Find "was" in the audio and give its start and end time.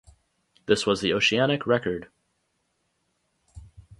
0.87-1.01